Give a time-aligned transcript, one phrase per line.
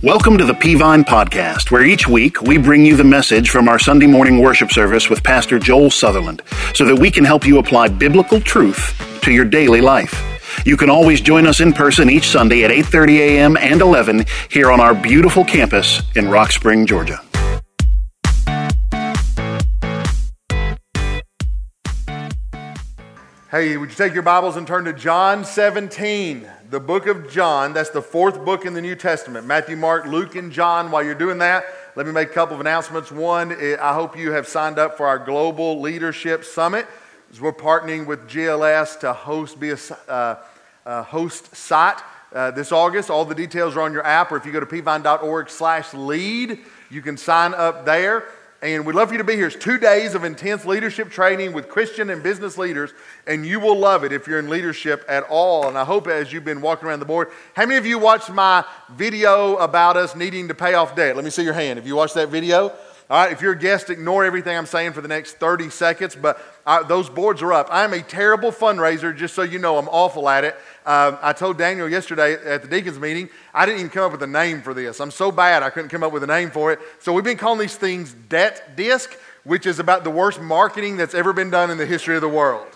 [0.00, 3.80] Welcome to the Peavine Podcast, where each week we bring you the message from our
[3.80, 6.40] Sunday morning worship service with Pastor Joel Sutherland
[6.72, 8.94] so that we can help you apply biblical truth
[9.24, 10.40] to your daily life.
[10.64, 13.56] You can always join us in person each Sunday at 8:30 a.m.
[13.56, 17.20] and 11 here on our beautiful campus in Rock Spring, Georgia.
[23.50, 27.72] Hey, would you take your Bibles and turn to John 17, the book of John?
[27.72, 30.90] That's the fourth book in the New Testament Matthew, Mark, Luke, and John.
[30.90, 31.64] While you're doing that,
[31.96, 33.10] let me make a couple of announcements.
[33.10, 36.86] One, eh, I hope you have signed up for our Global Leadership Summit.
[37.40, 42.00] We're partnering with GLS to host, be a, uh, host site
[42.34, 43.10] uh, this August.
[43.10, 46.58] All the details are on your app, or if you go to peavine.org slash lead,
[46.90, 48.24] you can sign up there.
[48.60, 49.46] And we'd love for you to be here.
[49.46, 52.92] It's two days of intense leadership training with Christian and business leaders,
[53.24, 55.68] and you will love it if you're in leadership at all.
[55.68, 58.30] And I hope as you've been walking around the board, how many of you watched
[58.30, 61.14] my video about us needing to pay off debt?
[61.14, 61.78] Let me see your hand.
[61.78, 62.72] If you watched that video,
[63.10, 66.14] all right, if you're a guest, ignore everything I'm saying for the next 30 seconds,
[66.14, 67.68] but I, those boards are up.
[67.70, 70.54] I'm a terrible fundraiser, just so you know, I'm awful at it.
[70.84, 74.22] Uh, I told Daniel yesterday at the deacons meeting, I didn't even come up with
[74.22, 75.00] a name for this.
[75.00, 76.80] I'm so bad, I couldn't come up with a name for it.
[76.98, 81.14] So we've been calling these things debt disc, which is about the worst marketing that's
[81.14, 82.66] ever been done in the history of the world.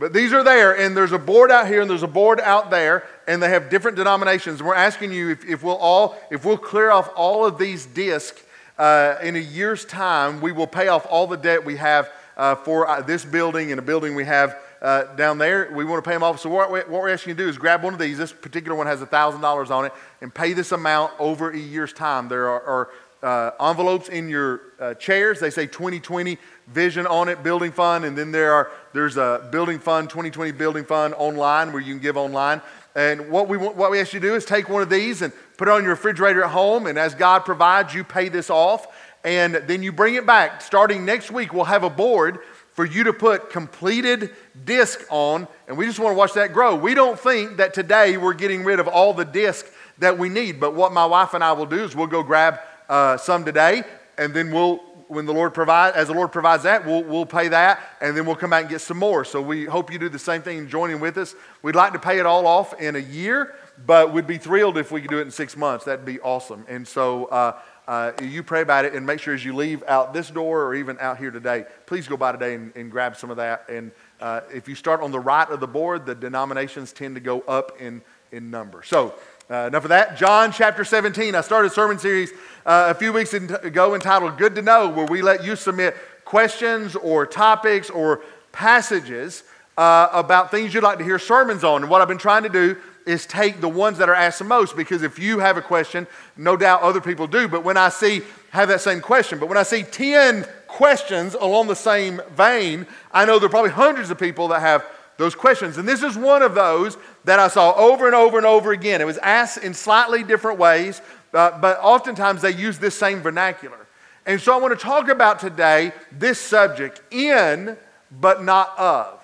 [0.00, 2.70] But these are there, and there's a board out here, and there's a board out
[2.70, 4.58] there, and they have different denominations.
[4.58, 7.86] And we're asking you if, if we'll all, if we'll clear off all of these
[7.86, 8.42] discs
[8.82, 12.56] uh, in a year's time, we will pay off all the debt we have uh,
[12.56, 15.70] for uh, this building and a building we have uh, down there.
[15.72, 16.40] We want to pay them off.
[16.40, 18.18] So, what, we, what we're asking you to do is grab one of these.
[18.18, 22.26] This particular one has $1,000 on it and pay this amount over a year's time.
[22.26, 22.88] There are, are
[23.22, 25.38] uh, envelopes in your uh, chairs.
[25.38, 28.04] They say 2020 vision on it, building fund.
[28.04, 32.02] And then there are, there's a building fund, 2020 building fund online where you can
[32.02, 32.60] give online.
[32.94, 35.32] And what we, what we ask you to do is take one of these and
[35.56, 36.86] put it on your refrigerator at home.
[36.86, 38.86] And as God provides, you pay this off.
[39.24, 40.60] And then you bring it back.
[40.60, 42.40] Starting next week, we'll have a board
[42.72, 44.30] for you to put completed
[44.64, 45.46] disc on.
[45.68, 46.74] And we just want to watch that grow.
[46.74, 49.66] We don't think that today we're getting rid of all the disc
[49.98, 50.58] that we need.
[50.58, 52.58] But what my wife and I will do is we'll go grab
[52.88, 53.84] uh, some today.
[54.18, 54.80] And then we'll,
[55.12, 58.24] when the Lord provides, as the Lord provides that, we'll, we'll pay that, and then
[58.24, 59.24] we'll come back and get some more.
[59.24, 61.34] So we hope you do the same thing and join in with us.
[61.62, 63.54] We'd like to pay it all off in a year,
[63.86, 65.84] but we'd be thrilled if we could do it in six months.
[65.84, 66.64] That'd be awesome.
[66.66, 70.14] And so uh, uh, you pray about it and make sure as you leave out
[70.14, 73.30] this door or even out here today, please go by today and, and grab some
[73.30, 73.68] of that.
[73.68, 77.20] And uh, if you start on the right of the board, the denominations tend to
[77.20, 78.00] go up in,
[78.30, 78.82] in number.
[78.82, 79.14] So,
[79.50, 80.16] uh, enough of that.
[80.16, 81.34] John chapter 17.
[81.34, 82.30] I started a sermon series
[82.64, 86.94] uh, a few weeks ago entitled Good to Know, where we let you submit questions
[86.96, 89.42] or topics or passages
[89.76, 91.82] uh, about things you'd like to hear sermons on.
[91.82, 94.44] And what I've been trying to do is take the ones that are asked the
[94.44, 97.48] most because if you have a question, no doubt other people do.
[97.48, 101.66] But when I see, have that same question, but when I see 10 questions along
[101.66, 104.84] the same vein, I know there are probably hundreds of people that have
[105.16, 105.78] those questions.
[105.78, 109.00] And this is one of those that I saw over and over and over again.
[109.00, 111.00] It was asked in slightly different ways,
[111.32, 113.86] uh, but oftentimes they use this same vernacular.
[114.26, 117.76] And so I want to talk about today this subject in
[118.10, 119.18] but not of.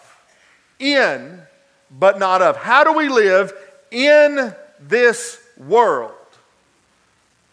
[0.78, 1.42] In
[1.91, 2.56] but not of.
[2.56, 3.53] How do we live
[3.91, 6.12] in this world,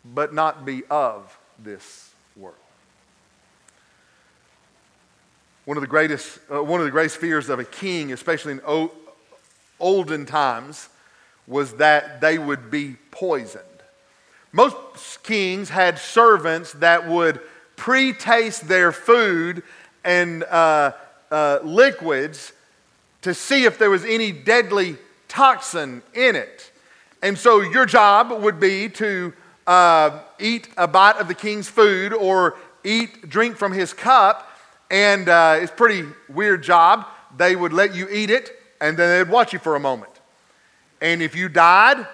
[0.04, 2.56] but not be of this world.
[5.66, 8.62] One of the greatest, uh, one of the greatest fears of a king, especially in
[8.68, 8.92] o-
[9.80, 10.90] olden times,
[11.48, 13.64] was that they would be poisoned.
[14.52, 17.40] Most kings had servants that would
[17.76, 19.64] pre-taste their food
[20.04, 20.94] and uh,
[21.30, 22.54] uh, liquids
[23.22, 24.98] to see if there was any deadly
[25.28, 26.72] toxin in it.
[27.22, 29.34] And so your job would be to
[29.68, 34.48] uh, eat a bite of the king's food or eat, drink from his cup.
[34.90, 37.08] And uh, it's pretty weird job.
[37.36, 40.12] They would let you eat it and then they'd watch you for a moment.
[41.02, 42.06] And if you died,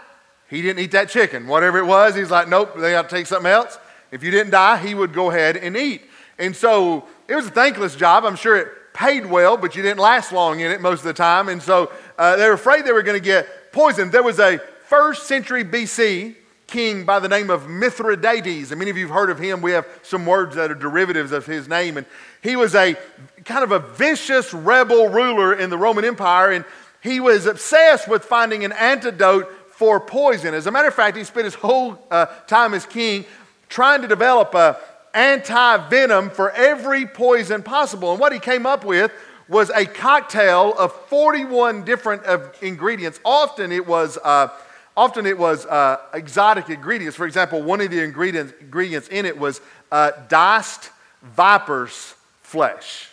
[0.50, 1.48] he didn't eat that chicken.
[1.48, 3.78] Whatever it was, he's like, nope, they got to take something else.
[4.12, 6.02] If you didn't die, he would go ahead and eat.
[6.40, 8.26] And so it was a thankless job.
[8.26, 11.14] I'm sure it paid well, but you didn't last long in it most of the
[11.14, 11.50] time.
[11.50, 14.12] And so uh, they were afraid they were going to get poisoned.
[14.12, 16.36] There was a first century BC
[16.72, 18.72] king by the name of Mithridates.
[18.72, 19.62] And many of you have heard of him.
[19.62, 21.98] We have some words that are derivatives of his name.
[21.98, 22.08] And
[22.42, 22.98] he was a
[23.46, 26.52] kind of a vicious rebel ruler in the Roman Empire.
[26.52, 26.66] And
[27.02, 30.54] he was obsessed with finding an antidote for poison.
[30.54, 33.26] As a matter of fact, he spent his whole uh, time as king
[33.70, 34.78] trying to develop a
[35.14, 38.12] anti venom for every poison possible.
[38.12, 39.12] And what he came up with
[39.48, 43.20] was a cocktail of 41 different of ingredients.
[43.26, 44.48] Often it was uh,
[44.96, 47.16] often it was uh, exotic ingredients.
[47.16, 49.62] For example, one of the ingredients, ingredients in it was
[49.92, 50.90] uh, diced
[51.22, 53.10] viper's flesh.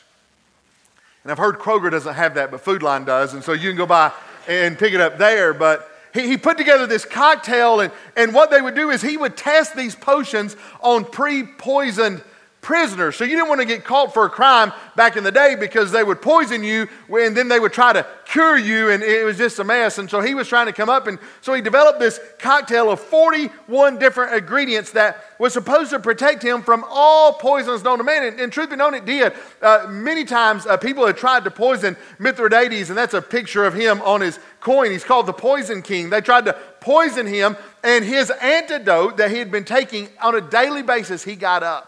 [1.23, 3.35] And I've heard Kroger doesn't have that, but Food Lion does.
[3.35, 4.13] And so you can go by
[4.47, 5.53] and pick it up there.
[5.53, 9.17] But he, he put together this cocktail, and, and what they would do is he
[9.17, 12.23] would test these potions on pre poisoned
[12.61, 13.17] prisoners.
[13.17, 15.93] So you didn't want to get caught for a crime back in the day because
[15.93, 19.39] they would poison you and then they would try to cure you and it was
[19.39, 19.99] just a mess.
[19.99, 23.01] And so he was trying to come up and so he developed this cocktail of
[23.01, 28.25] 41 different ingredients that was supposed to protect him from all poisons known to man.
[28.25, 29.33] And, and truth be known, it did.
[29.63, 33.75] Uh, many times uh, people had tried to poison Mithridates and that's a picture of
[33.75, 34.91] him on his coin.
[34.91, 36.11] He's called the Poison King.
[36.11, 40.41] They tried to poison him and his antidote that he had been taking on a
[40.41, 41.88] daily basis, he got up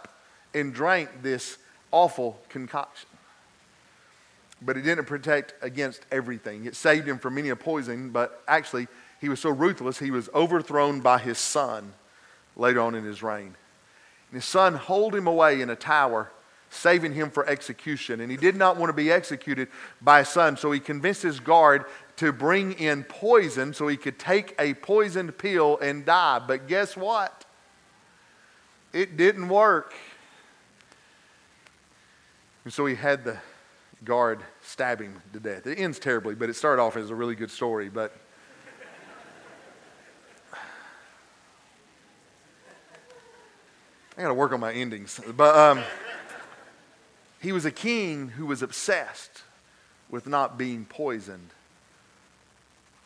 [0.54, 1.58] and drank this
[1.92, 3.08] awful concoction.
[4.62, 6.66] But it didn't protect against everything.
[6.66, 8.88] It saved him from many a poison, but actually,
[9.20, 11.92] he was so ruthless, he was overthrown by his son
[12.56, 13.54] later on in his reign.
[14.30, 16.30] And his son hauled him away in a tower,
[16.70, 18.20] saving him for execution.
[18.20, 19.68] And he did not want to be executed
[20.00, 21.84] by his son, so he convinced his guard
[22.16, 26.38] to bring in poison so he could take a poisoned pill and die.
[26.38, 27.44] But guess what?
[28.92, 29.94] It didn't work.
[32.64, 33.38] And so he had the
[34.04, 35.66] guard stab him to death.
[35.66, 37.88] It ends terribly, but it started off as a really good story.
[37.88, 38.14] But
[44.16, 45.18] I got to work on my endings.
[45.36, 45.82] But um,
[47.40, 49.42] he was a king who was obsessed
[50.10, 51.48] with not being poisoned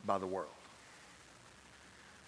[0.05, 0.49] by the world.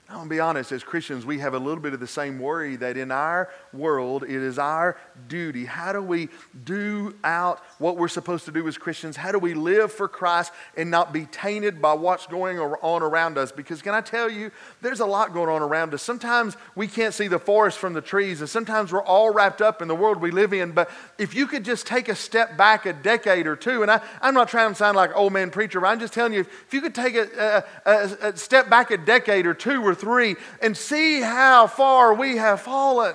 [0.09, 2.39] I'm going to be honest, as Christians, we have a little bit of the same
[2.39, 5.65] worry that in our world, it is our duty.
[5.65, 6.29] How do we
[6.65, 9.17] do out what we're supposed to do as Christians?
[9.17, 13.37] How do we live for Christ and not be tainted by what's going on around
[13.37, 13.51] us?
[13.51, 16.05] Because, can I tell you, there's a lot going on around us.
[16.05, 19.83] Sometimes we can't see the forest from the trees, and sometimes we're all wrapped up
[19.83, 20.71] in the world we live in.
[20.71, 20.89] But
[21.19, 24.35] if you could just take a step back a decade or two, and I, am
[24.35, 26.81] not trying to sound like old man preacher, but I'm just telling you, if you
[26.81, 30.77] could take a, a, a, a step back a decade or two or three and
[30.77, 33.15] see how far we have fallen.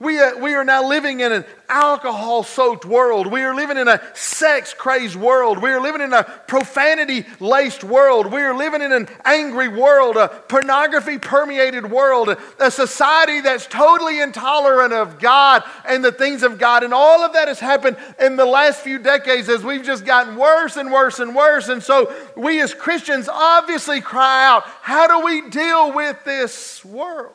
[0.00, 3.26] We are, uh, we are now living in an alcohol soaked world.
[3.26, 5.62] We are living in a sex crazed world.
[5.62, 8.32] We are living in a profanity laced world.
[8.32, 14.20] We are living in an angry world, a pornography permeated world, a society that's totally
[14.20, 16.82] intolerant of God and the things of God.
[16.82, 20.36] And all of that has happened in the last few decades as we've just gotten
[20.36, 21.68] worse and worse and worse.
[21.68, 27.34] And so we as Christians obviously cry out how do we deal with this world?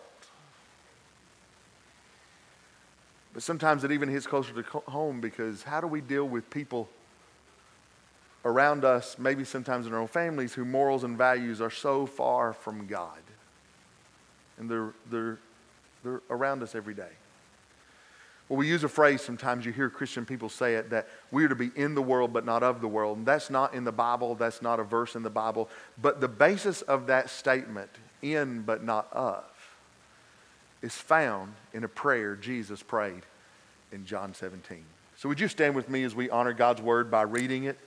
[3.35, 6.87] But sometimes it even hits closer to home because how do we deal with people
[8.45, 12.53] around us, maybe sometimes in our own families, whose morals and values are so far
[12.53, 13.19] from God?
[14.57, 15.37] And they're, they're,
[16.01, 17.11] they're around us every day.
[18.47, 21.49] Well, we use a phrase sometimes, you hear Christian people say it, that we are
[21.49, 23.17] to be in the world but not of the world.
[23.17, 25.69] And that's not in the Bible, that's not a verse in the Bible.
[26.01, 27.89] But the basis of that statement,
[28.21, 29.43] in but not of,
[30.85, 33.23] is found in a prayer Jesus prayed
[33.91, 34.85] in John 17.
[35.17, 37.77] So, would you stand with me as we honor God's word by reading it?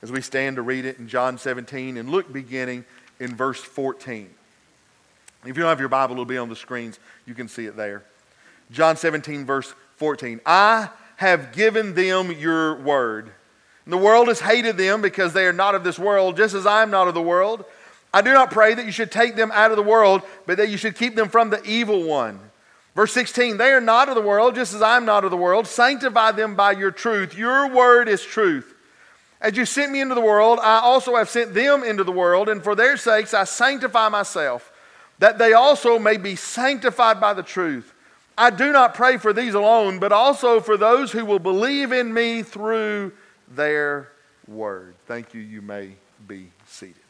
[0.00, 2.84] As we stand to read it in John 17 and look beginning
[3.20, 4.30] in verse 14.
[5.44, 6.98] If you don't have your Bible, it'll be on the screens.
[7.26, 8.02] You can see it there.
[8.70, 10.40] John 17, verse 14.
[10.46, 13.30] I have given them your word.
[13.84, 16.64] And the world has hated them because they are not of this world, just as
[16.64, 17.64] I am not of the world.
[18.18, 20.70] I do not pray that you should take them out of the world, but that
[20.70, 22.40] you should keep them from the evil one.
[22.96, 25.36] Verse 16, they are not of the world, just as I am not of the
[25.36, 25.68] world.
[25.68, 27.38] Sanctify them by your truth.
[27.38, 28.74] Your word is truth.
[29.40, 32.48] As you sent me into the world, I also have sent them into the world,
[32.48, 34.72] and for their sakes I sanctify myself,
[35.20, 37.94] that they also may be sanctified by the truth.
[38.36, 42.12] I do not pray for these alone, but also for those who will believe in
[42.12, 43.12] me through
[43.46, 44.08] their
[44.48, 44.96] word.
[45.06, 45.40] Thank you.
[45.40, 45.92] You may
[46.26, 47.07] be seated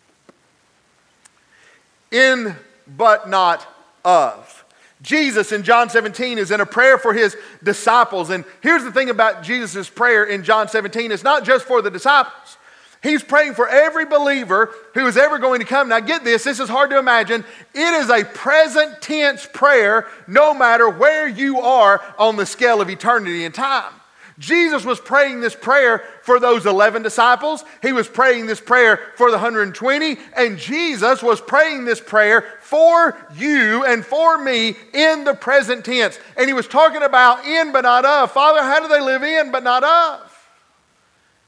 [2.11, 3.67] in but not
[4.05, 4.65] of.
[5.01, 8.31] Jesus in John 17 is in a prayer for his disciples.
[8.31, 11.91] And here's the thing about Jesus' prayer in John 17 it's not just for the
[11.91, 12.57] disciples.
[13.01, 15.89] He's praying for every believer who is ever going to come.
[15.89, 17.45] Now, get this, this is hard to imagine.
[17.73, 22.91] It is a present tense prayer no matter where you are on the scale of
[22.91, 23.93] eternity and time.
[24.39, 27.65] Jesus was praying this prayer for those 11 disciples.
[27.83, 30.17] He was praying this prayer for the 120.
[30.37, 36.21] And Jesus was praying this prayer for you and for me in the present tense.
[36.37, 38.31] And he was talking about in but not of.
[38.31, 40.49] Father, how do they live in but not of?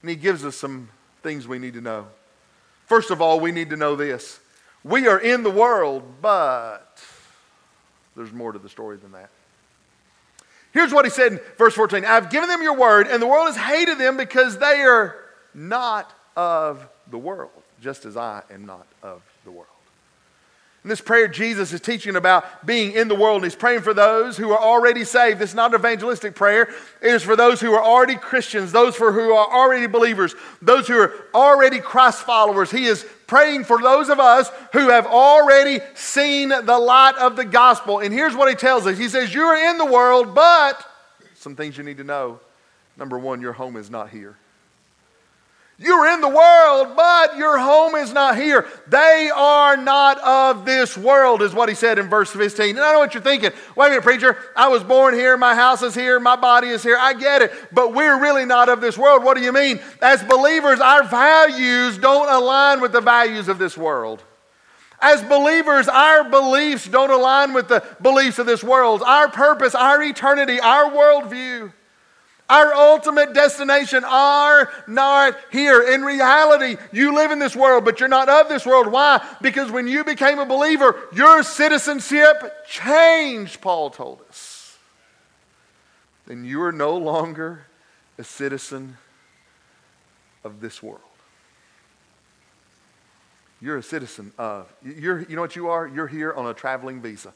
[0.03, 0.89] And he gives us some
[1.23, 2.09] things we need to know.
[2.87, 4.41] First of all, we need to know this
[4.83, 7.01] We are in the world, but
[8.17, 9.31] there's more to the story than that.
[10.73, 13.47] Here's what he said in verse 14 I've given them your word, and the world
[13.47, 15.17] has hated them because they are
[15.55, 17.51] not of the world,
[17.81, 19.67] just as I am not of the world.
[20.83, 23.93] In this prayer, Jesus is teaching about being in the world, and he's praying for
[23.93, 25.39] those who are already saved.
[25.39, 26.71] This is not an evangelistic prayer.
[27.03, 30.89] It is for those who are already Christians, those for who are already believers, those
[30.89, 32.71] who are already Christ followers.
[32.71, 37.45] He is praying for those of us who have already seen the light of the
[37.45, 38.01] gospel.
[38.01, 40.85] And here's what he tells us He says, You are in the world, but
[41.37, 42.41] some things you need to know.
[42.97, 44.37] Number one, your home is not here.
[45.83, 48.67] You're in the world, but your home is not here.
[48.87, 52.77] They are not of this world, is what he said in verse 15.
[52.77, 53.53] And I know what you're thinking.
[53.75, 54.37] Wait a minute, preacher.
[54.55, 55.39] I was born here.
[55.39, 56.21] My house is here.
[56.21, 56.99] My body is here.
[57.01, 57.53] I get it.
[57.73, 59.25] But we're really not of this world.
[59.25, 59.81] What do you mean?
[60.03, 64.23] As believers, our values don't align with the values of this world.
[65.01, 69.03] As believers, our beliefs don't align with the beliefs of this world.
[69.03, 71.73] Our purpose, our eternity, our worldview
[72.51, 75.81] our ultimate destination are not here.
[75.83, 78.89] In reality, you live in this world, but you're not of this world.
[78.89, 79.25] Why?
[79.41, 84.77] Because when you became a believer, your citizenship changed, Paul told us.
[86.27, 87.67] Then you are no longer
[88.19, 88.99] a citizen
[90.45, 91.01] of this world.
[93.61, 94.73] You're a citizen of.
[94.83, 95.87] You're, you know what you are?
[95.87, 97.33] You're here on a traveling visa.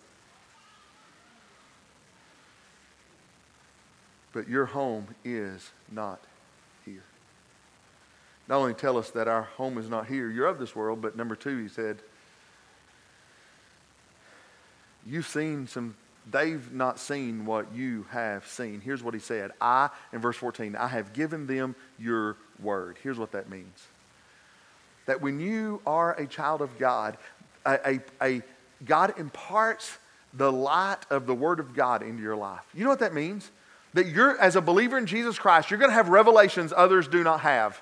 [4.35, 6.21] But your home is not
[6.85, 7.05] here.
[8.49, 11.17] Not only tell us that our home is not here, you're of this world, but
[11.17, 11.99] number two, he said,
[15.07, 15.95] you've seen some,
[16.31, 18.81] they've not seen what you have seen.
[18.81, 22.99] Here's what he said I, in verse 14, I have given them your word.
[23.03, 23.87] Here's what that means
[25.07, 27.19] that when you are a child of God,
[27.65, 28.43] a, a, a
[28.85, 29.99] God imparts
[30.33, 32.65] the light of the Word of God into your life.
[32.75, 33.51] You know what that means?
[33.95, 37.25] That you're, as a believer in Jesus Christ, you're going to have revelations others do
[37.25, 37.81] not have.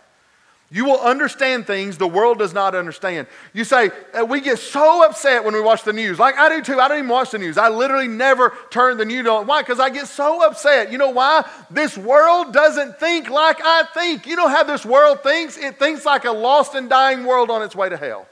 [0.71, 3.27] You will understand things the world does not understand.
[3.53, 6.19] You say, uh, we get so upset when we watch the news.
[6.19, 6.81] Like I do too.
[6.81, 7.59] I don't even watch the news.
[7.59, 9.47] I literally never turn the news on.
[9.47, 9.61] Why?
[9.61, 10.91] Because I get so upset.
[10.91, 11.47] You know why?
[11.71, 14.27] This world doesn't think like I think.
[14.27, 15.59] You know how this world thinks?
[15.59, 18.27] It thinks like a lost and dying world on its way to hell.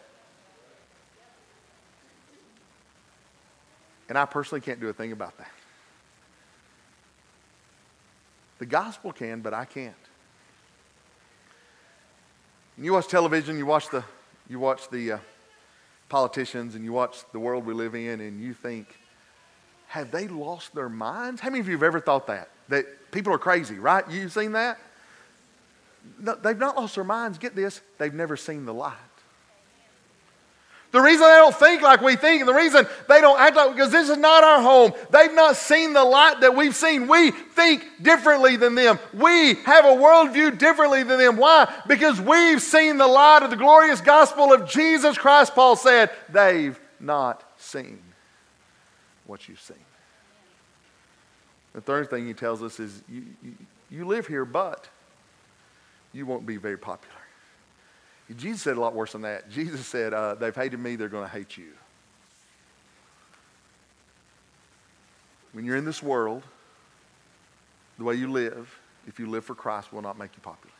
[4.08, 5.50] And I personally can't do a thing about that.
[8.60, 9.94] The gospel can, but I can't.
[12.76, 14.04] And you watch television, you watch the,
[14.50, 15.18] you watch the uh,
[16.10, 18.98] politicians, and you watch the world we live in, and you think,
[19.88, 21.40] have they lost their minds?
[21.40, 22.50] How many of you have ever thought that?
[22.68, 24.04] That people are crazy, right?
[24.10, 24.78] You've seen that?
[26.18, 27.38] No, they've not lost their minds.
[27.38, 28.94] Get this, they've never seen the light.
[30.92, 33.76] The reason they don't think like we think, and the reason they don't act like,
[33.76, 34.92] because this is not our home.
[35.10, 37.06] They've not seen the light that we've seen.
[37.06, 38.98] We think differently than them.
[39.14, 41.36] We have a worldview differently than them.
[41.36, 41.72] Why?
[41.86, 46.10] Because we've seen the light of the glorious gospel of Jesus Christ, Paul said.
[46.28, 48.00] They've not seen
[49.26, 49.76] what you've seen.
[51.72, 53.54] The third thing he tells us is you, you,
[53.90, 54.88] you live here, but
[56.12, 57.19] you won't be very popular.
[58.36, 59.50] Jesus said a lot worse than that.
[59.50, 61.72] Jesus said, uh, They've hated me, they're going to hate you.
[65.52, 66.42] When you're in this world,
[67.98, 70.74] the way you live, if you live for Christ, will not make you popular.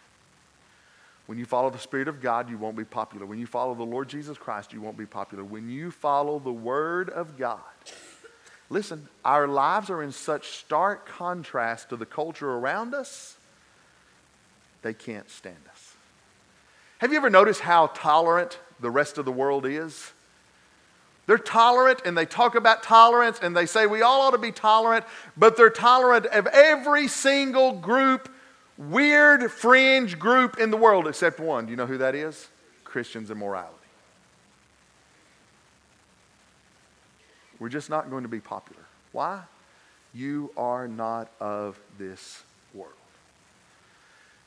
[1.26, 3.24] When you follow the Spirit of God, you won't be popular.
[3.24, 5.44] When you follow the Lord Jesus Christ, you won't be popular.
[5.44, 7.60] When you follow the Word of God,
[8.68, 13.36] listen, our lives are in such stark contrast to the culture around us,
[14.82, 15.69] they can't stand us.
[17.00, 20.12] Have you ever noticed how tolerant the rest of the world is?
[21.26, 24.52] They're tolerant and they talk about tolerance and they say we all ought to be
[24.52, 28.28] tolerant, but they're tolerant of every single group,
[28.76, 31.64] weird fringe group in the world except one.
[31.64, 32.48] Do you know who that is?
[32.84, 33.76] Christians and morality.
[37.58, 38.82] We're just not going to be popular.
[39.12, 39.40] Why?
[40.12, 42.42] You are not of this.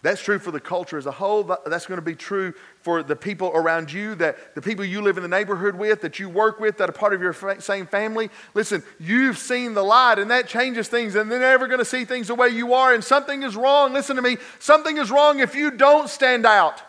[0.04, 1.44] That's true for the culture as a whole.
[1.66, 5.16] That's going to be true for the people around you, that the people you live
[5.16, 8.30] in the neighborhood with, that you work with, that are part of your same family.
[8.54, 12.04] Listen, you've seen the light, and that changes things, and they're never going to see
[12.04, 12.94] things the way you are.
[12.94, 13.94] And something is wrong.
[13.94, 14.36] Listen to me.
[14.60, 16.82] Something is wrong if you don't stand out.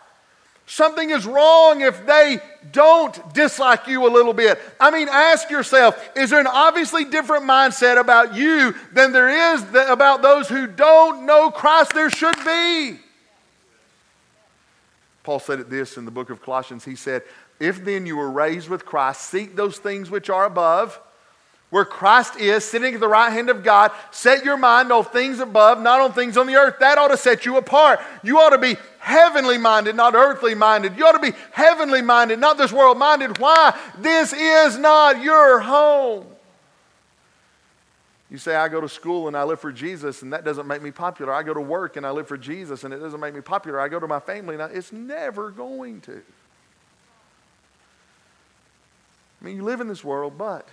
[0.65, 2.39] Something is wrong if they
[2.73, 4.59] don't dislike you a little bit.
[4.77, 9.63] I mean, ask yourself is there an obviously different mindset about you than there is
[9.87, 11.93] about those who don't know Christ?
[11.93, 12.99] There should be.
[15.25, 16.85] Paul said it this in the book of Colossians.
[16.85, 17.23] He said,
[17.59, 21.01] If then you were raised with Christ, seek those things which are above,
[21.71, 23.91] where Christ is, sitting at the right hand of God.
[24.11, 26.75] Set your mind on things above, not on things on the earth.
[26.79, 28.01] That ought to set you apart.
[28.23, 30.95] You ought to be heavenly minded, not earthly minded.
[30.95, 33.39] You ought to be heavenly minded, not this world minded.
[33.39, 33.75] Why?
[33.97, 36.34] This is not your home.
[38.35, 40.81] You say, I go to school and I live for Jesus, and that doesn't make
[40.81, 41.31] me popular.
[41.31, 43.79] I go to work and I live for Jesus, and it doesn't make me popular.
[43.79, 46.21] I go to my family, and I, it's never going to.
[49.41, 50.67] I mean, you live in this world, but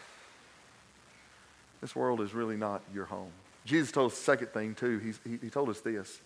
[1.81, 3.31] this world is really not your home.
[3.65, 4.99] Jesus told us the second thing, too.
[4.99, 6.21] He, he told us this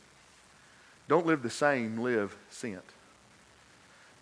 [1.07, 2.81] Don't live the same, live sent.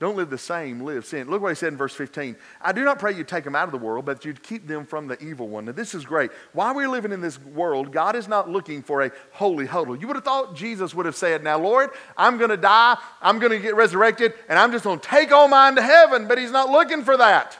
[0.04, 1.30] Don't live the same, live sin.
[1.30, 2.36] Look what he said in verse 15.
[2.60, 4.84] I do not pray you take them out of the world, but you'd keep them
[4.84, 5.64] from the evil one.
[5.64, 6.30] Now, this is great.
[6.52, 9.96] While we're living in this world, God is not looking for a holy huddle.
[9.96, 13.38] You would have thought Jesus would have said, Now, Lord, I'm going to die, I'm
[13.38, 16.28] going to get resurrected, and I'm just going to take all mine to heaven.
[16.28, 17.56] But he's not looking for that.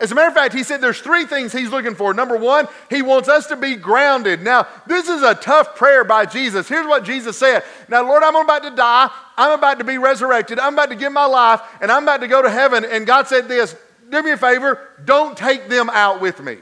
[0.00, 2.14] As a matter of fact, he said there's three things he's looking for.
[2.14, 4.42] Number one, he wants us to be grounded.
[4.42, 6.68] Now, this is a tough prayer by Jesus.
[6.68, 9.10] Here's what Jesus said Now, Lord, I'm about to die.
[9.36, 10.60] I'm about to be resurrected.
[10.60, 12.84] I'm about to give my life, and I'm about to go to heaven.
[12.84, 13.74] And God said this
[14.08, 16.58] Do me a favor, don't take them out with me.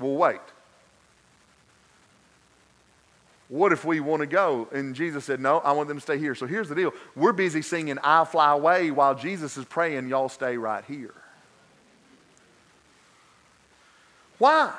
[0.00, 0.40] Well, wait.
[3.46, 4.68] What if we want to go?
[4.72, 6.34] And Jesus said, No, I want them to stay here.
[6.34, 10.28] So here's the deal we're busy singing I Fly Away while Jesus is praying, y'all
[10.28, 11.14] stay right here.
[14.40, 14.72] Why?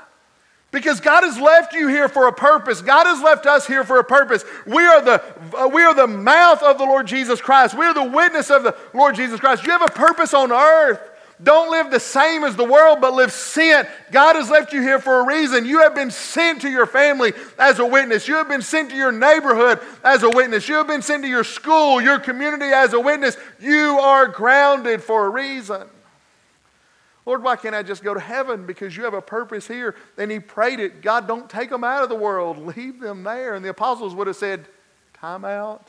[0.71, 2.81] Because God has left you here for a purpose.
[2.81, 4.43] God has left us here for a purpose.
[4.65, 5.23] We are the,
[5.55, 7.77] uh, we are the mouth of the Lord Jesus Christ.
[7.77, 9.63] We are the witness of the Lord Jesus Christ.
[9.65, 10.99] You have a purpose on earth.
[11.43, 13.87] Don't live the same as the world, but live sent.
[14.11, 15.65] God has left you here for a reason.
[15.65, 18.27] You have been sent to your family as a witness.
[18.27, 20.67] You have been sent to your neighborhood as a witness.
[20.67, 23.37] You have been sent to your school, your community as a witness.
[23.59, 25.87] You are grounded for a reason.
[27.31, 28.65] Lord, why can't I just go to heaven?
[28.65, 29.95] Because you have a purpose here.
[30.17, 33.53] And he prayed it God, don't take them out of the world, leave them there.
[33.55, 34.67] And the apostles would have said,
[35.13, 35.87] Time out.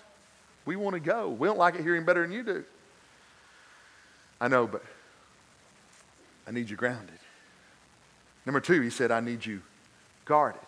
[0.67, 1.31] We want to go.
[1.31, 2.65] We don't like it here any better than you do.
[4.41, 4.85] I know, but
[6.47, 7.19] I need you grounded.
[8.47, 9.63] Number two, he said, I need you
[10.25, 10.61] guarded.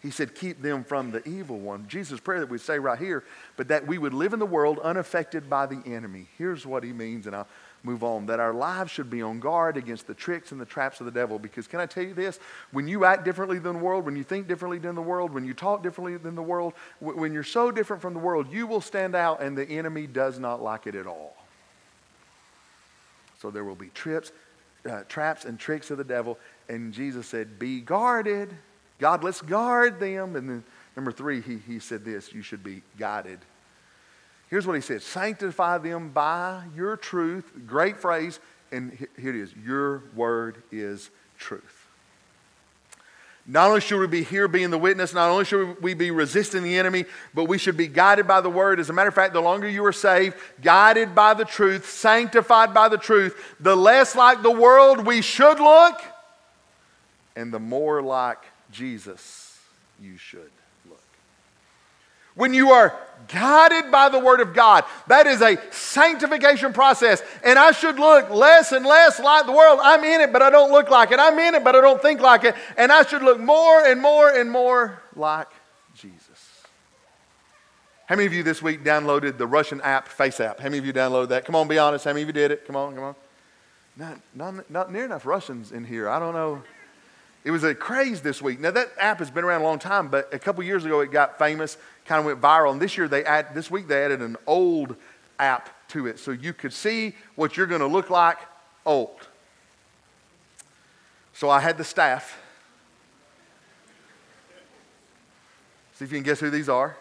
[0.00, 1.86] He said, keep them from the evil one.
[1.86, 3.22] Jesus' prayer that we say right here,
[3.56, 6.28] but that we would live in the world unaffected by the enemy.
[6.38, 7.46] Here's what he means, and I'll
[7.82, 8.24] move on.
[8.24, 11.12] That our lives should be on guard against the tricks and the traps of the
[11.12, 11.38] devil.
[11.38, 12.40] Because can I tell you this?
[12.72, 15.44] When you act differently than the world, when you think differently than the world, when
[15.44, 18.80] you talk differently than the world, when you're so different from the world, you will
[18.80, 21.36] stand out, and the enemy does not like it at all.
[23.42, 24.32] So there will be trips,
[24.88, 26.38] uh, traps and tricks of the devil.
[26.70, 28.54] And Jesus said, Be guarded.
[29.00, 30.36] God, let's guard them.
[30.36, 33.40] And then number three, he, he said this you should be guided
[34.50, 37.50] Here's what he said Sanctify them by your truth.
[37.66, 38.40] Great phrase.
[38.72, 41.86] And here it is Your word is truth.
[43.46, 46.62] Not only should we be here being the witness, not only should we be resisting
[46.62, 48.78] the enemy, but we should be guided by the word.
[48.78, 52.74] As a matter of fact, the longer you are saved, guided by the truth, sanctified
[52.74, 56.00] by the truth, the less like the world we should look,
[57.34, 58.38] and the more like
[58.70, 59.58] Jesus
[60.00, 60.50] you should
[60.88, 61.02] look.
[62.34, 64.84] When you are guided by the Word of God.
[65.06, 67.22] That is a sanctification process.
[67.44, 69.80] And I should look less and less like the world.
[69.82, 71.18] I'm in it, but I don't look like it.
[71.18, 72.54] I'm in it, but I don't think like it.
[72.76, 75.48] And I should look more and more and more like
[75.94, 76.18] Jesus.
[78.06, 80.58] How many of you this week downloaded the Russian app, Face App?
[80.58, 81.44] How many of you downloaded that?
[81.44, 82.04] Come on, be honest.
[82.04, 82.66] How many of you did it?
[82.66, 83.14] Come on, come on.
[83.96, 86.08] Not, not, not near enough Russians in here.
[86.08, 86.62] I don't know.
[87.42, 88.60] It was a craze this week.
[88.60, 91.10] Now that app has been around a long time, but a couple years ago it
[91.10, 92.72] got famous, kind of went viral.
[92.72, 94.96] And this year they add, this week they added an old
[95.38, 98.38] app to it, so you could see what you're going to look like
[98.84, 99.26] old.
[101.32, 102.38] So I had the staff.
[105.94, 106.96] See if you can guess who these are.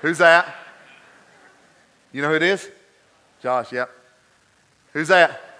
[0.00, 0.54] Who's that?
[2.12, 2.68] You know who it is?
[3.42, 3.90] Josh, yep.
[4.92, 5.55] Who's that?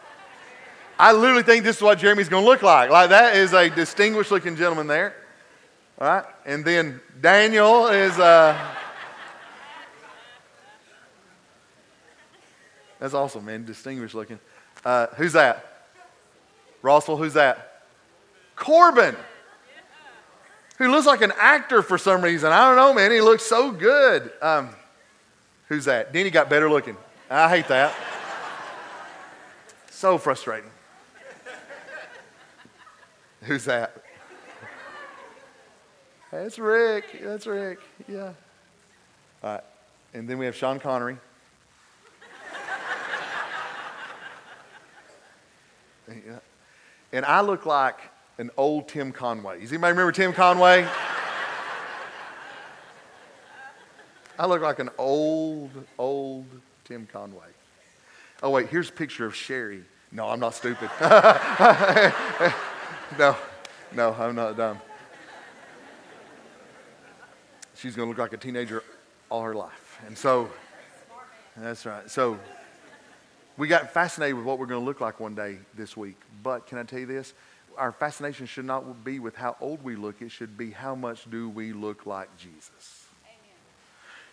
[0.98, 2.90] I literally think this is what Jeremy's going to look like.
[2.90, 5.14] Like, that is a distinguished looking gentleman there.
[6.00, 6.24] All right?
[6.46, 8.18] And then Daniel is.
[8.18, 8.56] Uh,
[12.98, 13.64] that's awesome, man.
[13.64, 14.38] Distinguished looking.
[14.84, 15.84] Uh, who's that?
[16.82, 17.82] Rossville, who's that?
[18.54, 19.16] Corbin,
[20.78, 22.52] who looks like an actor for some reason.
[22.52, 23.10] I don't know, man.
[23.10, 24.30] He looks so good.
[24.40, 24.70] Um,
[25.68, 26.12] who's that?
[26.12, 26.96] Denny got better looking.
[27.28, 27.94] I hate that.
[29.90, 30.70] so frustrating.
[33.46, 34.02] Who's that?
[36.32, 37.20] That's Rick.
[37.22, 37.78] That's Rick.
[38.08, 38.32] Yeah.
[39.42, 39.60] All right.
[40.14, 41.16] And then we have Sean Connery.
[46.08, 46.38] yeah.
[47.12, 47.98] and I look like
[48.38, 49.60] an old Tim Conway.
[49.60, 50.88] Does anybody remember Tim Conway?
[54.38, 56.46] I look like an old, old
[56.84, 57.46] Tim Conway.
[58.42, 59.84] Oh, wait, here's a picture of Sherry.
[60.10, 60.90] No, I'm not stupid.
[63.18, 63.36] no,
[63.92, 64.80] no, I'm not dumb.
[67.76, 68.82] She's going to look like a teenager
[69.30, 70.00] all her life.
[70.06, 70.50] And so,
[71.56, 72.10] that's right.
[72.10, 72.38] So,
[73.56, 76.16] we got fascinated with what we're going to look like one day this week.
[76.42, 77.32] But can I tell you this?
[77.78, 81.30] Our fascination should not be with how old we look, it should be how much
[81.30, 83.06] do we look like Jesus.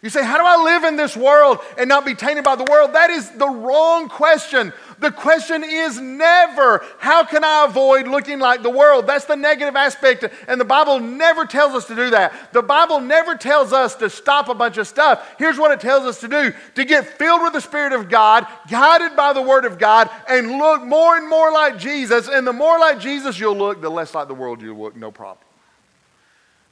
[0.03, 2.65] You say, How do I live in this world and not be tainted by the
[2.65, 2.93] world?
[2.93, 4.73] That is the wrong question.
[5.03, 9.05] The question is never, How can I avoid looking like the world?
[9.05, 10.23] That's the negative aspect.
[10.47, 12.53] And the Bible never tells us to do that.
[12.53, 15.35] The Bible never tells us to stop a bunch of stuff.
[15.37, 18.47] Here's what it tells us to do to get filled with the Spirit of God,
[18.69, 22.29] guided by the Word of God, and look more and more like Jesus.
[22.29, 25.11] And the more like Jesus you'll look, the less like the world you'll look, no
[25.11, 25.45] problem.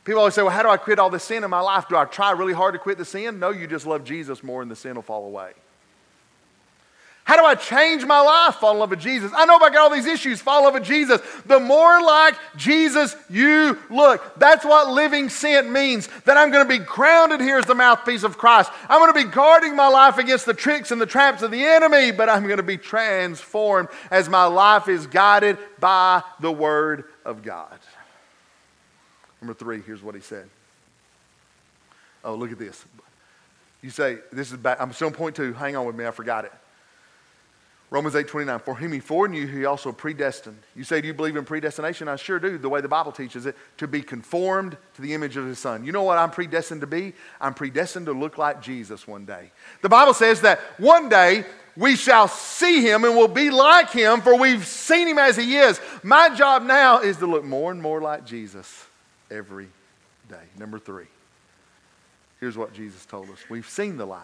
[0.06, 1.90] People always say, well, how do I quit all the sin in my life?
[1.90, 3.40] Do I try really hard to quit the sin?
[3.40, 5.52] No, you just love Jesus more and the sin will fall away.
[7.32, 8.56] How do I change my life?
[8.56, 9.32] Fall in love with Jesus.
[9.34, 10.42] I know I got all these issues.
[10.42, 11.22] Fall in love with Jesus.
[11.46, 16.10] The more like Jesus you look, that's what living sent means.
[16.26, 18.70] That I'm going to be grounded here as the mouthpiece of Christ.
[18.90, 21.64] I'm going to be guarding my life against the tricks and the traps of the
[21.64, 27.06] enemy, but I'm going to be transformed as my life is guided by the Word
[27.24, 27.80] of God.
[29.40, 30.50] Number three, here's what he said.
[32.26, 32.84] Oh, look at this.
[33.82, 34.82] You say, this is back.
[34.82, 35.54] I'm still on point two.
[35.54, 36.06] Hang on with me.
[36.06, 36.52] I forgot it.
[37.92, 38.60] Romans 8 29.
[38.60, 40.58] For whom he foreknew, he also predestined.
[40.76, 42.08] You say, Do you believe in predestination?
[42.08, 45.36] I sure do, the way the Bible teaches it, to be conformed to the image
[45.36, 45.84] of his son.
[45.84, 47.14] You know what I'm predestined to be?
[47.42, 49.52] I'm predestined to look like Jesus one day.
[49.82, 51.44] The Bible says that one day
[51.76, 55.58] we shall see him and will be like him, for we've seen him as he
[55.58, 55.80] is.
[56.02, 58.86] My job now is to look more and more like Jesus
[59.30, 59.68] every
[60.30, 60.44] day.
[60.58, 61.08] Number three,
[62.40, 64.22] here's what Jesus told us We've seen the light,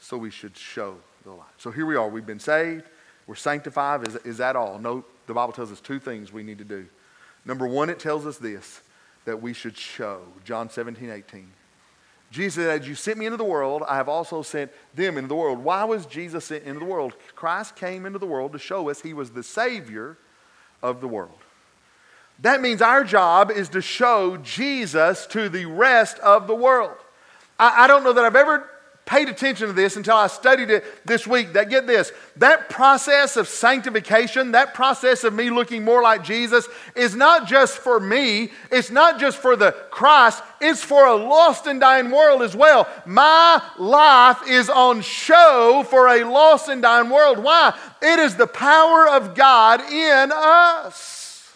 [0.00, 1.32] so we should show the.
[1.58, 2.08] So here we are.
[2.08, 2.84] We've been saved,
[3.26, 4.06] we're sanctified.
[4.06, 4.78] Is, is that all?
[4.78, 6.86] No, the Bible tells us two things we need to do.
[7.44, 8.80] Number one, it tells us this
[9.24, 10.20] that we should show.
[10.44, 11.50] John 17, 18.
[12.30, 15.28] Jesus said, As you sent me into the world, I have also sent them into
[15.28, 15.60] the world.
[15.60, 17.14] Why was Jesus sent into the world?
[17.34, 20.18] Christ came into the world to show us he was the Savior
[20.82, 21.38] of the world.
[22.40, 26.96] That means our job is to show Jesus to the rest of the world.
[27.58, 28.68] I, I, don't know that I've ever
[29.06, 31.52] paid attention to this until I studied it this week.
[31.52, 36.66] That get this, that process of sanctification, that process of me looking more like Jesus
[36.94, 41.66] is not just for me, it's not just for the Christ, it's for a lost
[41.66, 42.88] and dying world as well.
[43.04, 47.38] My life is on show for a lost and dying world.
[47.38, 47.78] Why?
[48.00, 51.54] It is the power of God in us.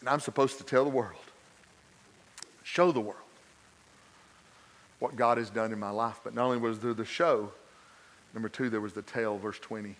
[0.00, 1.14] And I'm supposed to tell the world,
[2.64, 3.27] show the world
[4.98, 6.20] what God has done in my life.
[6.24, 7.52] But not only was there the show,
[8.34, 9.96] number two, there was the tale, verse 20.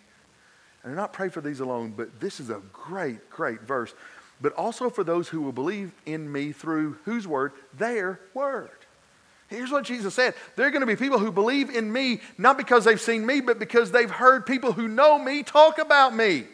[0.84, 3.94] And not pray for these alone, but this is a great, great verse.
[4.40, 7.52] But also for those who will believe in me through whose word?
[7.74, 8.70] Their word.
[9.48, 10.34] Here's what Jesus said.
[10.56, 13.40] There are going to be people who believe in me, not because they've seen me,
[13.40, 16.44] but because they've heard people who know me talk about me.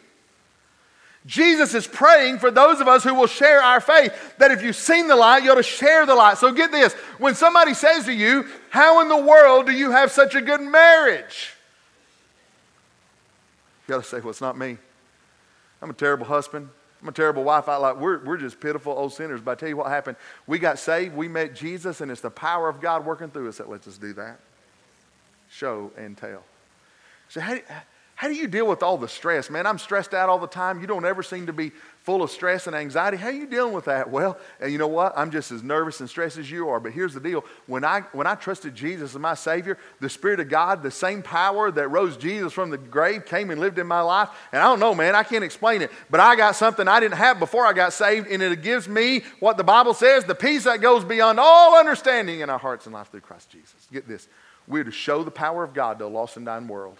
[1.25, 4.13] Jesus is praying for those of us who will share our faith.
[4.37, 6.37] That if you've seen the light, you ought to share the light.
[6.37, 10.11] So get this when somebody says to you, How in the world do you have
[10.11, 11.53] such a good marriage?
[13.87, 14.77] You got to say, Well, it's not me.
[15.81, 16.69] I'm a terrible husband.
[17.01, 17.69] I'm a terrible wife.
[17.69, 19.41] I like we're, we're just pitiful old sinners.
[19.41, 20.17] But I tell you what happened.
[20.47, 23.57] We got saved, we met Jesus, and it's the power of God working through us
[23.57, 24.39] that lets us do that.
[25.49, 26.43] Show and tell.
[27.29, 27.57] So how,
[28.15, 29.49] how do you deal with all the stress?
[29.49, 30.79] Man, I'm stressed out all the time.
[30.79, 33.17] You don't ever seem to be full of stress and anxiety.
[33.17, 34.09] How are you dealing with that?
[34.09, 35.11] Well, and you know what?
[35.17, 36.79] I'm just as nervous and stressed as you are.
[36.79, 37.43] But here's the deal.
[37.67, 41.23] When I, when I trusted Jesus as my Savior, the Spirit of God, the same
[41.23, 44.29] power that rose Jesus from the grave came and lived in my life.
[44.53, 45.91] And I don't know, man, I can't explain it.
[46.09, 49.23] But I got something I didn't have before I got saved, and it gives me
[49.41, 52.93] what the Bible says, the peace that goes beyond all understanding in our hearts and
[52.93, 53.87] life through Christ Jesus.
[53.91, 54.29] Get this.
[54.67, 56.97] We're to show the power of God to a lost and dying world.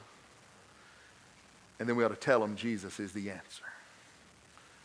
[1.80, 3.64] And then we ought to tell them Jesus is the answer.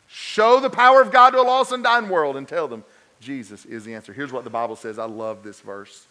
[0.09, 2.85] Show the power of God to a lost and dying world and tell them
[3.21, 4.13] Jesus is the answer.
[4.13, 4.99] Here's what the Bible says.
[4.99, 6.07] I love this verse.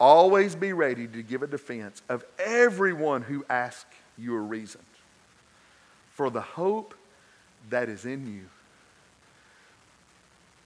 [0.00, 4.80] Always be ready to give a defense of everyone who asks you a reason
[6.12, 6.94] for the hope
[7.70, 8.46] that is in you.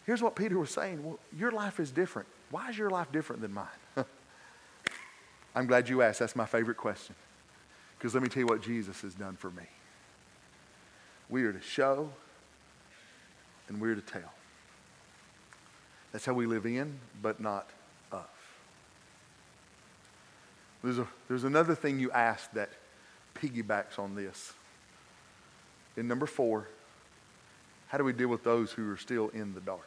[0.06, 2.28] Here's what Peter was saying well, Your life is different.
[2.50, 3.66] Why is your life different than mine?
[5.54, 6.18] I'm glad you asked.
[6.18, 7.14] That's my favorite question.
[8.02, 9.62] Because let me tell you what Jesus has done for me.
[11.28, 12.10] We are to show
[13.68, 14.32] and we're to tell.
[16.10, 17.70] That's how we live in, but not
[18.10, 18.26] of.
[20.82, 22.70] There's, a, there's another thing you asked that
[23.36, 24.52] piggybacks on this.
[25.96, 26.66] In number four,
[27.86, 29.86] how do we deal with those who are still in the dark?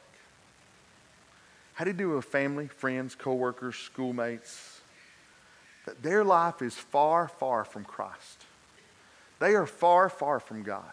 [1.73, 4.74] How do you deal with family, friends, coworkers, schoolmates?
[5.85, 8.45] That their life is far, far from Christ.
[9.39, 10.83] They are far, far from God.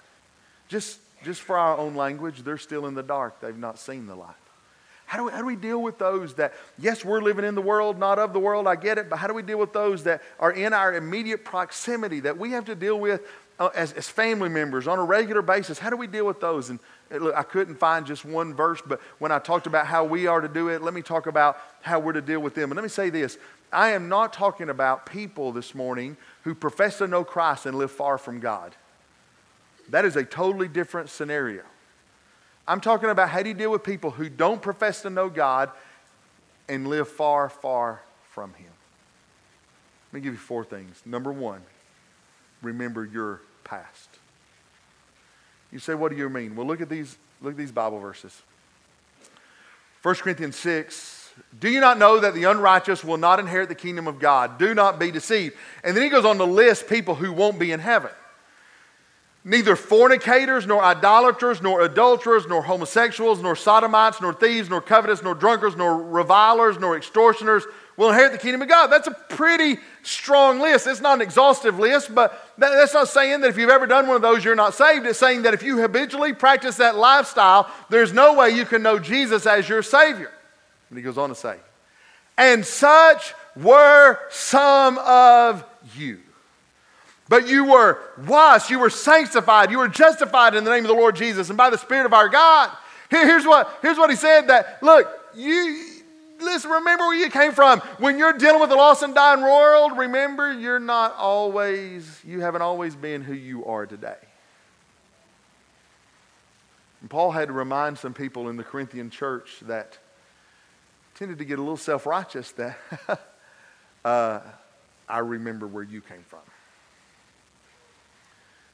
[0.68, 3.40] Just, just for our own language, they're still in the dark.
[3.40, 4.35] They've not seen the light.
[5.07, 7.61] How do, we, how do we deal with those that, yes, we're living in the
[7.61, 10.05] world, not of the world, I get it, but how do we deal with those
[10.05, 13.20] that are in our immediate proximity that we have to deal with
[13.59, 15.78] uh, as, as family members on a regular basis?
[15.78, 16.70] How do we deal with those?
[16.70, 20.26] And look, I couldn't find just one verse, but when I talked about how we
[20.26, 22.70] are to do it, let me talk about how we're to deal with them.
[22.70, 23.37] And let me say this
[23.72, 27.90] I am not talking about people this morning who profess to know Christ and live
[27.90, 28.74] far from God.
[29.88, 31.62] That is a totally different scenario.
[32.68, 35.70] I'm talking about how do you deal with people who don't profess to know God
[36.68, 38.70] and live far, far from Him.
[40.12, 41.02] Let me give you four things.
[41.04, 41.62] Number one,
[42.61, 44.08] remember your past.
[45.72, 46.54] You say, what do you mean?
[46.54, 48.42] Well, look at these, look at these Bible verses.
[50.02, 51.21] 1 Corinthians 6,
[51.59, 54.59] do you not know that the unrighteous will not inherit the kingdom of God?
[54.59, 55.57] Do not be deceived.
[55.85, 58.11] And then he goes on to list people who won't be in heaven.
[59.45, 65.35] Neither fornicators, nor idolaters, nor adulterers, nor homosexuals, nor sodomites, nor thieves, nor covetous, nor
[65.35, 67.64] drunkards, nor revilers, nor extortioners
[67.97, 68.87] will inherit the kingdom of God.
[68.87, 70.87] That's a pretty strong list.
[70.87, 74.07] It's not an exhaustive list, but that, that's not saying that if you've ever done
[74.07, 75.07] one of those, you're not saved.
[75.07, 78.99] It's saying that if you habitually practice that lifestyle, there's no way you can know
[78.99, 80.31] Jesus as your Savior.
[80.92, 81.57] And he goes on to say,
[82.37, 85.64] and such were some of
[85.96, 86.20] you.
[87.31, 90.94] But you were washed, you were sanctified, you were justified in the name of the
[90.94, 92.70] Lord Jesus and by the Spirit of our God.
[93.09, 95.83] Here's, what, here's what he said that, look, you,
[96.38, 97.81] listen, remember where you came from.
[97.96, 102.61] When you're dealing with the lost and dying world, remember you're not always, you haven't
[102.61, 104.18] always been who you are today.
[107.00, 109.96] And Paul had to remind some people in the Corinthian church that
[111.14, 112.79] tended to get a little self righteous that
[114.05, 114.40] uh,
[115.09, 116.40] I remember where you came from.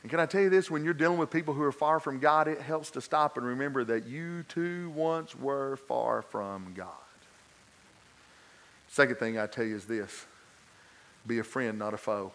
[0.03, 0.70] And can I tell you this?
[0.70, 3.44] When you're dealing with people who are far from God, it helps to stop and
[3.44, 6.88] remember that you too once were far from God.
[8.88, 10.27] Second thing I tell you is this
[11.27, 12.33] be a friend, not a foe.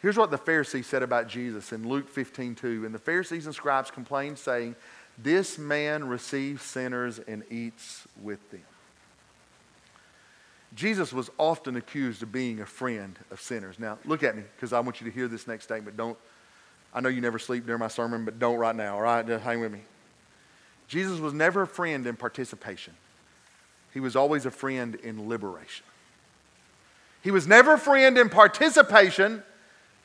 [0.00, 2.84] Here's what the Pharisees said about Jesus in Luke 15 2.
[2.84, 4.76] And the Pharisees and scribes complained, saying,
[5.20, 8.62] This man receives sinners and eats with them.
[10.74, 13.78] Jesus was often accused of being a friend of sinners.
[13.78, 15.96] Now, look at me, because I want you to hear this next statement.
[15.96, 16.16] Don't,
[16.94, 19.26] I know you never sleep during my sermon, but don't right now, all right?
[19.26, 19.80] Just hang with me.
[20.86, 22.94] Jesus was never a friend in participation,
[23.92, 25.84] he was always a friend in liberation.
[27.20, 29.42] He was never a friend in participation.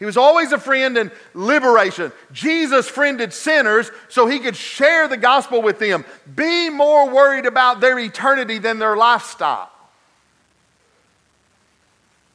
[0.03, 2.11] He was always a friend in liberation.
[2.33, 6.03] Jesus friended sinners so he could share the gospel with them.
[6.35, 9.69] Be more worried about their eternity than their lifestyle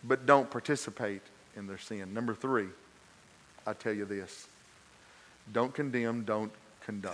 [0.08, 1.20] but don't participate
[1.54, 2.14] in their sin.
[2.14, 2.68] Number three,
[3.66, 4.48] I tell you this
[5.52, 6.52] don't condemn, don't
[6.84, 7.12] condone.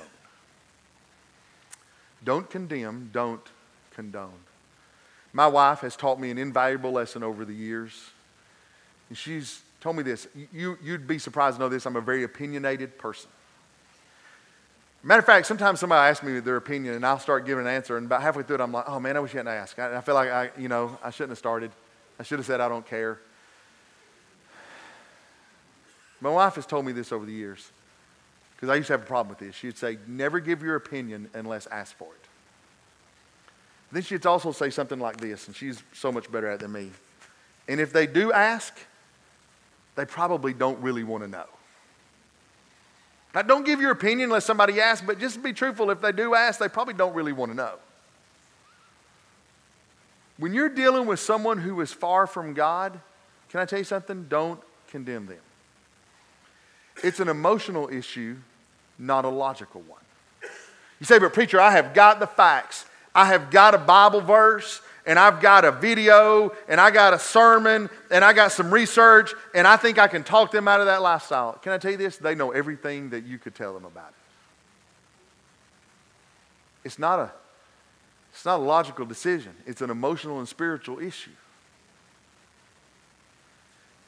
[2.23, 3.47] Don't condemn, don't
[3.95, 4.31] condone.
[5.33, 8.11] My wife has taught me an invaluable lesson over the years.
[9.09, 10.27] And she's told me this.
[10.51, 11.85] You, you'd be surprised to know this.
[11.85, 13.29] I'm a very opinionated person.
[15.03, 17.99] Matter of fact, sometimes somebody asks me their opinion, and I'll start giving an answer,
[17.99, 19.79] and about halfway through it, I'm like, oh man, I wish you hadn't asked.
[19.79, 21.71] I, I feel like I, you know, I shouldn't have started.
[22.19, 23.19] I should have said, I don't care.
[26.23, 27.71] My wife has told me this over the years
[28.57, 29.55] because I used to have a problem with this.
[29.55, 32.29] She'd say, never give your opinion unless asked for it.
[33.93, 36.73] Then she'd also say something like this, and she's so much better at it than
[36.73, 36.91] me.
[37.69, 38.75] And if they do ask,
[39.97, 41.47] they probably don't really want to know.
[43.35, 45.91] Now, don't give your opinion unless somebody asks, but just be truthful.
[45.91, 47.75] If they do ask, they probably don't really want to know.
[50.39, 52.99] When you're dealing with someone who is far from God,
[53.51, 54.27] can I tell you something?
[54.29, 55.39] Don't condemn them.
[57.03, 58.37] It's an emotional issue,
[58.99, 60.01] not a logical one.
[61.01, 62.87] You say, but preacher, I have got the facts.
[63.15, 67.19] I have got a Bible verse, and I've got a video, and I got a
[67.19, 70.87] sermon, and I got some research, and I think I can talk them out of
[70.87, 71.53] that lifestyle.
[71.55, 72.17] Can I tell you this?
[72.17, 74.15] They know everything that you could tell them about it.
[76.85, 77.33] It's not a
[78.33, 81.31] it's not a logical decision, it's an emotional and spiritual issue.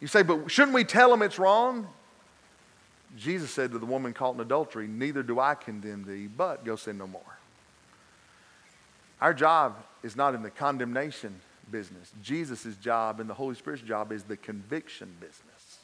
[0.00, 1.88] You say, but shouldn't we tell them it's wrong?
[3.16, 6.76] Jesus said to the woman caught in adultery, Neither do I condemn thee, but go
[6.76, 7.22] sin no more.
[9.20, 9.76] Our job
[10.07, 11.35] is not in the condemnation
[11.71, 12.12] business.
[12.23, 15.79] Jesus' job and the Holy Spirit's job is the conviction business.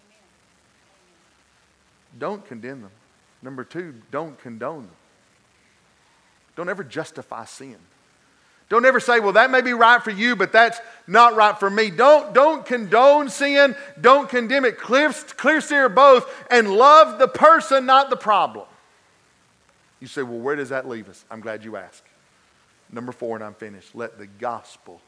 [2.18, 2.90] Don't condemn them.
[3.42, 4.96] Number two, don't condone them.
[6.54, 7.76] Don't ever justify sin.
[8.68, 11.68] Don't ever say, well, that may be right for you, but that's not right for
[11.68, 11.90] me.
[11.90, 13.74] Don't, don't condone sin.
[14.00, 14.78] Don't condemn it.
[14.78, 18.66] Clear, clear steer both and love the person, not the problem.
[20.00, 21.24] You say, well, where does that leave us?
[21.30, 22.04] I'm glad you asked.
[22.92, 23.94] Number four, and I'm finished.
[23.94, 25.00] Let the gospel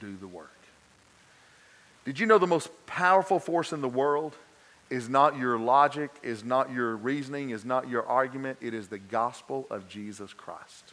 [0.00, 0.50] do the work.
[2.04, 4.36] Did you know the most powerful force in the world
[4.88, 8.58] is not your logic, is not your reasoning, is not your argument?
[8.60, 10.92] It is the gospel of Jesus Christ.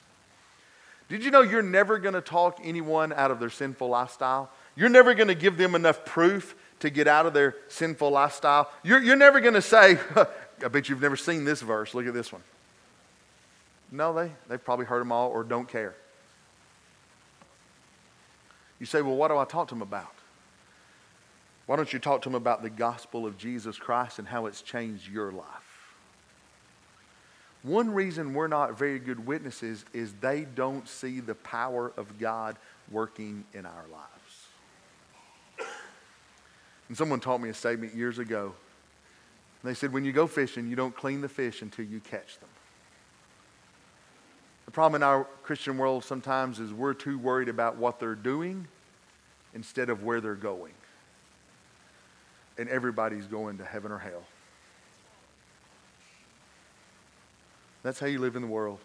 [1.10, 4.50] Did you know you're never going to talk anyone out of their sinful lifestyle?
[4.76, 8.72] You're never going to give them enough proof to get out of their sinful lifestyle.
[8.82, 10.00] You're, you're never going to say,
[10.66, 11.94] I bet you've never seen this verse.
[11.94, 12.42] Look at this one.
[13.92, 15.94] No, they, they've probably heard them all or don't care.
[18.80, 20.14] You say, well, what do I talk to them about?
[21.66, 24.62] Why don't you talk to them about the gospel of Jesus Christ and how it's
[24.62, 25.96] changed your life?
[27.62, 32.58] One reason we're not very good witnesses is they don't see the power of God
[32.92, 35.70] working in our lives.
[36.90, 38.54] And someone taught me a statement years ago.
[39.64, 42.50] They said, when you go fishing, you don't clean the fish until you catch them.
[44.66, 48.68] The problem in our Christian world sometimes is we're too worried about what they're doing
[49.54, 50.74] instead of where they're going.
[52.58, 54.24] And everybody's going to heaven or hell.
[57.82, 58.80] That's how you live in the world,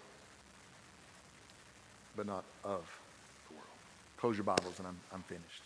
[2.17, 2.85] but not of
[3.49, 3.67] the world.
[4.19, 5.63] Close your Bibles and I'm, I'm finished.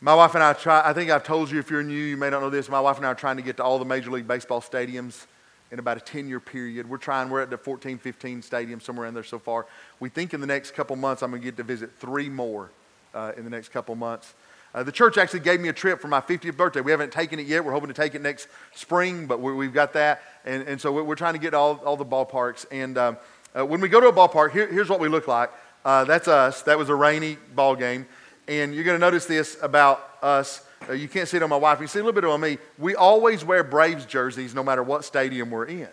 [0.00, 2.28] My wife and I try, I think I've told you if you're new, you may
[2.28, 2.68] not know this.
[2.68, 5.26] My wife and I are trying to get to all the Major League Baseball stadiums
[5.70, 6.88] in about a 10 year period.
[6.88, 9.66] We're trying, we're at the 14, 15 stadium, somewhere in there so far.
[10.00, 12.70] We think in the next couple months I'm going to get to visit three more
[13.14, 14.34] uh, in the next couple months.
[14.74, 16.82] Uh, the church actually gave me a trip for my 50th birthday.
[16.82, 17.64] We haven't taken it yet.
[17.64, 20.22] We're hoping to take it next spring, but we have got that.
[20.44, 22.66] And, and so we're trying to get all, all the ballparks.
[22.70, 23.16] And um,
[23.56, 25.50] uh, when we go to a ballpark, here, here's what we look like.
[25.82, 26.62] Uh, that's us.
[26.62, 28.06] That was a rainy ball game.
[28.48, 30.65] And you're going to notice this about us.
[30.88, 31.80] Uh, you can't see it on my wife.
[31.80, 32.58] You see a little bit on me.
[32.78, 35.88] We always wear Braves jerseys no matter what stadium we're in.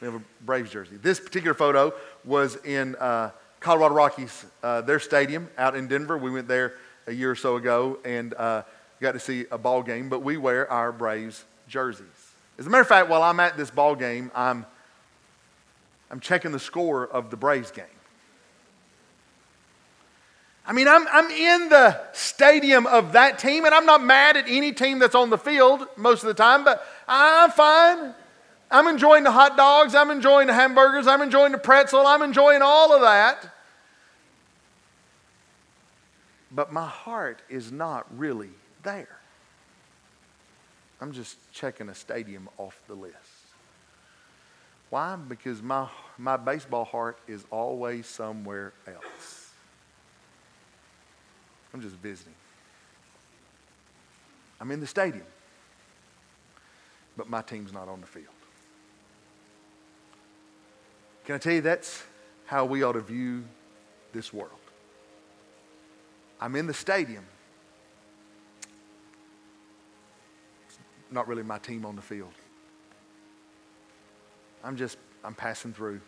[0.00, 0.96] We have a Braves jersey.
[1.00, 6.18] This particular photo was in uh, Colorado Rockies, uh, their stadium out in Denver.
[6.18, 6.74] We went there
[7.06, 8.64] a year or so ago and uh,
[9.00, 12.06] got to see a ball game, but we wear our Braves jerseys.
[12.58, 14.66] As a matter of fact, while I'm at this ball game, I'm,
[16.10, 17.84] I'm checking the score of the Braves game.
[20.64, 24.44] I mean, I'm, I'm in the stadium of that team, and I'm not mad at
[24.46, 28.14] any team that's on the field most of the time, but I'm fine.
[28.70, 29.94] I'm enjoying the hot dogs.
[29.94, 31.06] I'm enjoying the hamburgers.
[31.06, 32.06] I'm enjoying the pretzel.
[32.06, 33.52] I'm enjoying all of that.
[36.50, 38.50] But my heart is not really
[38.82, 39.18] there.
[41.00, 43.16] I'm just checking a stadium off the list.
[44.90, 45.16] Why?
[45.16, 49.41] Because my, my baseball heart is always somewhere else.
[51.72, 52.34] I'm just visiting.
[54.60, 55.26] I'm in the stadium,
[57.16, 58.26] but my team's not on the field.
[61.24, 62.02] Can I tell you that's
[62.46, 63.44] how we ought to view
[64.12, 64.50] this world?
[66.40, 67.24] I'm in the stadium.
[70.66, 70.78] It's
[71.10, 72.32] not really my team on the field.
[74.64, 76.00] I'm just, I'm passing through.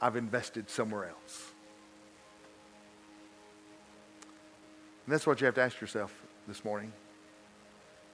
[0.00, 1.51] I've invested somewhere else.
[5.04, 6.12] And that's what you have to ask yourself
[6.46, 6.92] this morning.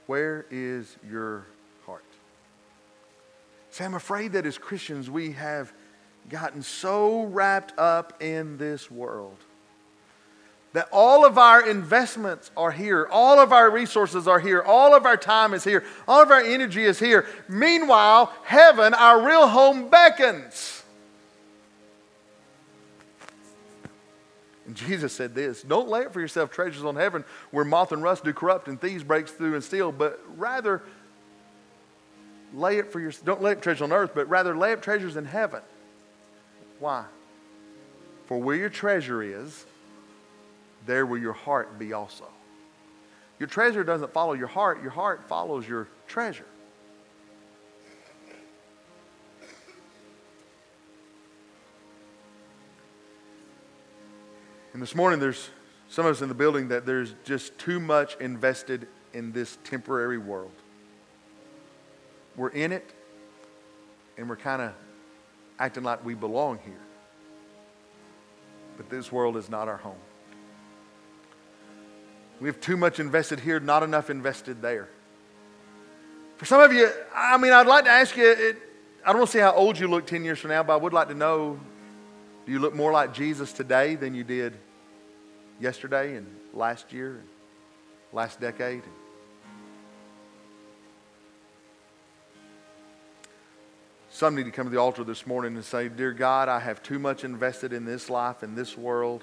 [0.07, 1.47] Where is your
[1.85, 2.05] heart?
[3.71, 5.73] See, I'm afraid that as Christians, we have
[6.29, 9.37] gotten so wrapped up in this world
[10.73, 15.07] that all of our investments are here, all of our resources are here, all of
[15.07, 17.27] our time is here, all of our energy is here.
[17.49, 20.78] Meanwhile, heaven, our real home, beckons.
[24.69, 28.01] And Jesus said this Don't lay up for yourself treasures on heaven where moth and
[28.01, 30.83] rust do corrupt and thieves break through and steal, but rather
[32.55, 35.17] lay it for your don't lay up treasures on earth, but rather lay up treasures
[35.17, 35.63] in heaven.
[36.79, 37.05] Why?
[38.27, 39.65] For where your treasure is,
[40.87, 42.27] there will your heart be also.
[43.39, 46.45] Your treasure doesn't follow your heart, your heart follows your treasure.
[54.79, 55.51] And this morning, there's
[55.89, 60.19] some of us in the building, that there's just too much invested in this temporary
[60.19, 60.53] world.
[62.37, 62.89] We're in it,
[64.17, 64.73] and we're kind of
[65.59, 66.79] acting like we belong here.
[68.77, 69.99] But this world is not our home.
[72.41, 74.89] We have too much invested here, not enough invested there.
[76.37, 78.57] For some of you, I mean, I'd like to ask you, it,
[79.05, 80.77] I don't want to see how old you look 10 years from now, but I
[80.77, 81.59] would like to know
[82.47, 84.57] do you look more like Jesus today than you did
[85.61, 87.29] yesterday and last year and
[88.13, 88.83] last decade?
[94.11, 96.83] Some need to come to the altar this morning and say, Dear God, I have
[96.83, 99.23] too much invested in this life, in this world.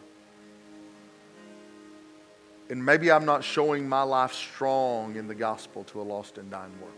[2.69, 6.49] And maybe I'm not showing my life strong in the gospel to a lost and
[6.49, 6.93] dying world.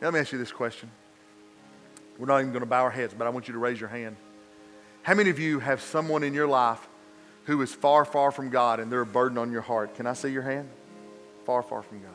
[0.00, 0.90] Now, let me ask you this question.
[2.18, 3.88] We're not even going to bow our heads, but I want you to raise your
[3.90, 4.16] hand.
[5.06, 6.84] How many of you have someone in your life
[7.44, 9.94] who is far, far from God and they're a burden on your heart?
[9.94, 10.68] Can I see your hand?
[11.44, 12.10] Far, far from God.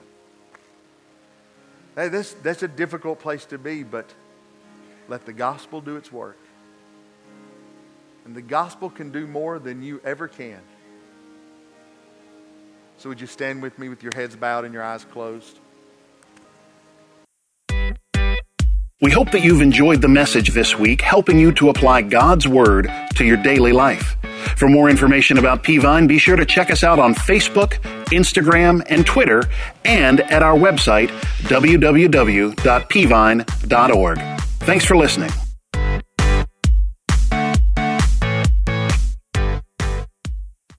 [1.95, 4.13] Hey, this, that's a difficult place to be, but
[5.07, 6.37] let the gospel do its work.
[8.25, 10.59] And the gospel can do more than you ever can.
[12.97, 15.59] So, would you stand with me with your heads bowed and your eyes closed?
[19.01, 22.87] We hope that you've enjoyed the message this week, helping you to apply God's Word
[23.15, 24.15] to your daily life.
[24.55, 27.81] For more information about Peavine, be sure to check us out on Facebook,
[28.11, 29.41] Instagram, and Twitter,
[29.85, 31.07] and at our website,
[31.49, 34.19] www.peavine.org.
[34.59, 35.31] Thanks for listening.